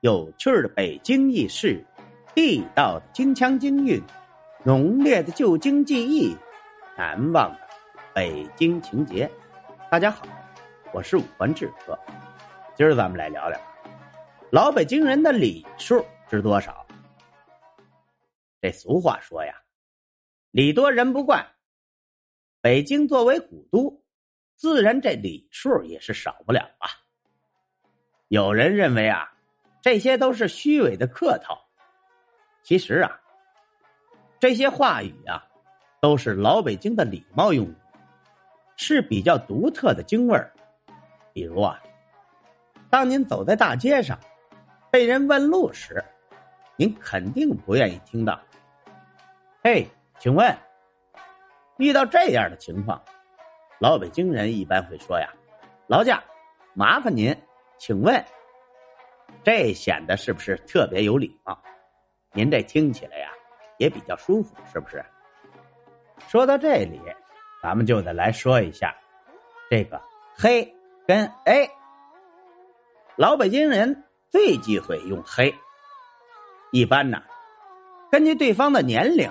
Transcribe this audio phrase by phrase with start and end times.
[0.00, 1.84] 有趣的北京轶事，
[2.34, 4.02] 地道的京腔京韵，
[4.64, 6.34] 浓烈的旧京记忆，
[6.96, 7.60] 难忘的
[8.14, 9.30] 北京情节。
[9.90, 10.26] 大家好，
[10.94, 11.98] 我是五环志哥，
[12.74, 13.60] 今儿咱们来聊聊
[14.50, 16.86] 老北京人的礼数知多少。
[18.62, 19.54] 这俗话说呀，
[20.50, 21.46] 礼多人不怪。
[22.62, 24.02] 北京作为古都，
[24.56, 26.88] 自然这礼数也是少不了啊。
[28.28, 29.30] 有人认为啊。
[29.82, 31.58] 这些都是虚伪的客套，
[32.62, 33.18] 其实啊，
[34.38, 35.42] 这些话语啊，
[36.00, 37.74] 都是老北京的礼貌用语，
[38.76, 40.52] 是比较独特的京味儿。
[41.32, 41.80] 比如啊，
[42.90, 44.18] 当您走在大街上，
[44.90, 46.04] 被人问路时，
[46.76, 48.38] 您肯定不愿意听到
[49.64, 49.86] “嘿，
[50.18, 50.54] 请问”。
[51.78, 53.02] 遇到这样的情况，
[53.78, 55.32] 老北京人一般会说呀
[55.88, 56.22] ：“劳驾，
[56.74, 57.34] 麻烦您，
[57.78, 58.22] 请问。”
[59.42, 61.58] 这显得是不是特别有礼貌？
[62.32, 63.30] 您这听起来呀，
[63.78, 65.04] 也比较舒服，是不是？
[66.28, 67.00] 说到这里，
[67.62, 68.94] 咱们就得来说一下
[69.70, 70.00] 这个
[70.36, 70.62] “黑”
[71.08, 71.68] 跟 “a”。
[73.16, 75.52] 老北京人最忌讳用“黑”，
[76.70, 77.22] 一般呢，
[78.10, 79.30] 根据对方的年龄、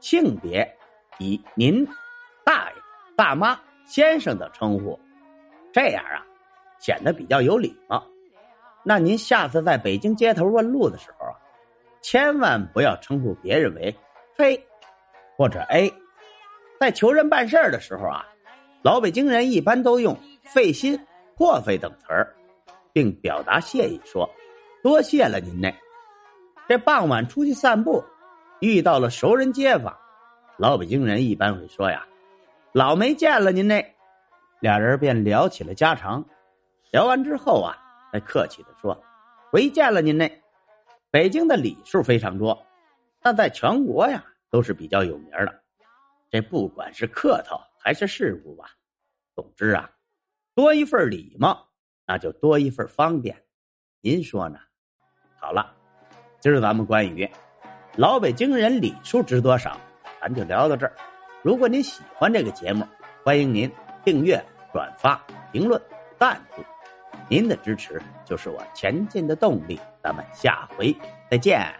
[0.00, 0.76] 性别，
[1.18, 1.86] 以“您”、
[2.44, 2.76] “大爷”、
[3.16, 4.98] “大妈”、“先生”的称呼，
[5.72, 6.26] 这样啊，
[6.80, 8.04] 显得比较有礼貌。
[8.82, 11.36] 那您下次在北京街头问路的时候啊，
[12.00, 13.94] 千万不要称呼别人为
[14.38, 14.58] “嘿”
[15.36, 15.92] 或者 “a”。
[16.78, 18.24] 在求人办事的时候啊，
[18.82, 20.98] 老北京人一般都用“费心
[21.36, 22.34] ”“破费”等词儿，
[22.90, 24.28] 并表达谢意说
[24.82, 25.70] ：“多谢了您呢。”
[26.66, 28.02] 这傍晚出去散步，
[28.60, 29.94] 遇到了熟人街坊，
[30.56, 32.02] 老北京人一般会说：“呀，
[32.72, 33.78] 老没见了您呢。”
[34.60, 36.24] 俩人便聊起了家常。
[36.90, 37.76] 聊完之后啊。
[38.12, 39.00] 还客气的说
[39.50, 40.28] ：“回见了您呢。”
[41.10, 42.64] 北京的礼数非常多，
[43.20, 45.60] 但在全国呀都是比较有名的。
[46.30, 48.70] 这不管是客套还是事务吧，
[49.34, 49.90] 总之啊，
[50.54, 51.68] 多一份礼貌，
[52.06, 53.36] 那就多一份方便。
[54.00, 54.58] 您说呢？
[55.40, 55.74] 好了，
[56.38, 57.28] 今儿咱们关于
[57.96, 59.76] 老北京人礼数值多少，
[60.20, 60.94] 咱就聊到这儿。
[61.42, 62.86] 如果您喜欢这个节目，
[63.24, 63.68] 欢迎您
[64.04, 64.40] 订阅、
[64.72, 65.80] 转发、评论、
[66.16, 66.62] 赞助。
[67.30, 70.92] 您的支持就是我前进的动力，咱们下回
[71.30, 71.72] 再见。